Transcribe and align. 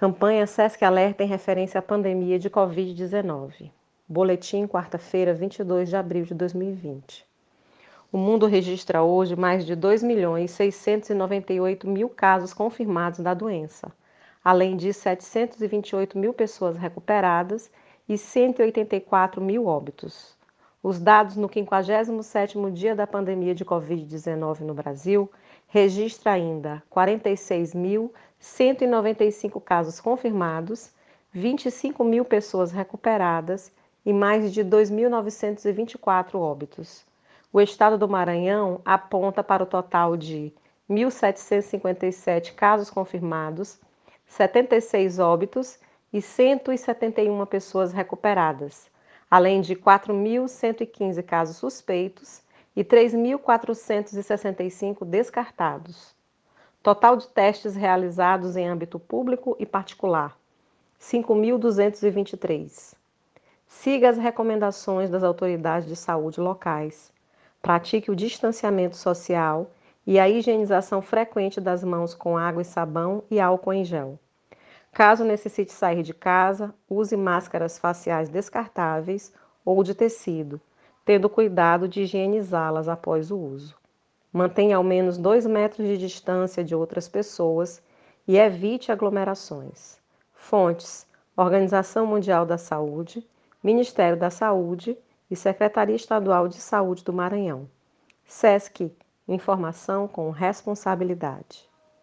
Campanha 0.00 0.46
SESC 0.46 0.82
Alerta 0.82 1.22
em 1.22 1.26
referência 1.26 1.78
à 1.78 1.82
pandemia 1.82 2.38
de 2.38 2.48
Covid-19. 2.48 3.70
Boletim, 4.08 4.66
quarta-feira, 4.66 5.34
22 5.34 5.90
de 5.90 5.94
abril 5.94 6.24
de 6.24 6.32
2020. 6.32 7.26
O 8.10 8.16
mundo 8.16 8.46
registra 8.46 9.02
hoje 9.02 9.36
mais 9.36 9.66
de 9.66 9.76
2 9.76 10.02
milhões 10.02 10.52
698 10.52 11.86
mil 11.86 12.08
casos 12.08 12.54
confirmados 12.54 13.20
da 13.20 13.34
doença, 13.34 13.92
além 14.42 14.74
de 14.74 14.90
728 14.90 16.16
mil 16.16 16.32
pessoas 16.32 16.78
recuperadas 16.78 17.70
e 18.08 18.16
184 18.16 19.38
mil 19.38 19.66
óbitos. 19.66 20.34
Os 20.82 20.98
dados 20.98 21.36
no 21.36 21.46
57º 21.46 22.72
dia 22.72 22.96
da 22.96 23.06
pandemia 23.06 23.54
de 23.54 23.66
Covid-19 23.66 24.60
no 24.60 24.72
Brasil 24.72 25.30
registra 25.68 26.32
ainda 26.32 26.82
46.195 26.90 29.62
casos 29.62 30.00
confirmados, 30.00 30.90
25 31.32 32.02
mil 32.02 32.24
pessoas 32.24 32.72
recuperadas 32.72 33.70
e 34.06 34.12
mais 34.12 34.54
de 34.54 34.64
2.924 34.64 36.36
óbitos. 36.36 37.04
O 37.52 37.60
estado 37.60 37.98
do 37.98 38.08
Maranhão 38.08 38.80
aponta 38.82 39.44
para 39.44 39.62
o 39.62 39.66
total 39.66 40.16
de 40.16 40.50
1.757 40.88 42.54
casos 42.54 42.88
confirmados, 42.88 43.78
76 44.26 45.18
óbitos 45.18 45.78
e 46.10 46.22
171 46.22 47.44
pessoas 47.44 47.92
recuperadas, 47.92 48.90
além 49.30 49.60
de 49.60 49.76
4.115 49.76 51.22
casos 51.22 51.56
suspeitos 51.56 52.42
e 52.74 52.82
3.465 52.82 55.04
descartados. 55.04 56.16
Total 56.82 57.14
de 57.16 57.28
testes 57.28 57.76
realizados 57.76 58.56
em 58.56 58.66
âmbito 58.66 58.98
público 58.98 59.54
e 59.60 59.66
particular: 59.66 60.36
5.223. 61.00 62.96
Siga 63.66 64.08
as 64.08 64.18
recomendações 64.18 65.08
das 65.08 65.22
autoridades 65.22 65.86
de 65.86 65.94
saúde 65.94 66.40
locais. 66.40 67.12
Pratique 67.62 68.10
o 68.10 68.16
distanciamento 68.16 68.96
social 68.96 69.70
e 70.06 70.18
a 70.18 70.26
higienização 70.28 71.00
frequente 71.00 71.60
das 71.60 71.84
mãos 71.84 72.12
com 72.14 72.36
água 72.36 72.62
e 72.62 72.64
sabão 72.64 73.22
e 73.30 73.38
álcool 73.38 73.74
em 73.74 73.84
gel. 73.84 74.18
Caso 74.92 75.24
necessite 75.24 75.72
sair 75.72 76.02
de 76.02 76.12
casa, 76.12 76.74
use 76.88 77.16
máscaras 77.16 77.78
faciais 77.78 78.28
descartáveis 78.28 79.32
ou 79.64 79.82
de 79.82 79.94
tecido 79.94 80.60
tendo 81.04 81.28
cuidado 81.28 81.88
de 81.88 82.02
higienizá-las 82.02 82.88
após 82.88 83.30
o 83.30 83.36
uso. 83.36 83.76
Mantenha 84.32 84.76
ao 84.76 84.84
menos 84.84 85.18
2 85.18 85.46
metros 85.46 85.88
de 85.88 85.98
distância 85.98 86.62
de 86.62 86.74
outras 86.74 87.08
pessoas 87.08 87.82
e 88.28 88.38
evite 88.38 88.92
aglomerações. 88.92 89.98
Fontes: 90.32 91.06
Organização 91.36 92.06
Mundial 92.06 92.46
da 92.46 92.56
Saúde, 92.56 93.26
Ministério 93.62 94.16
da 94.16 94.30
Saúde 94.30 94.96
e 95.30 95.34
Secretaria 95.34 95.96
Estadual 95.96 96.46
de 96.46 96.60
Saúde 96.60 97.02
do 97.02 97.12
Maranhão. 97.12 97.68
SESC 98.24 98.92
Informação 99.26 100.08
com 100.08 100.30
responsabilidade. 100.30 101.69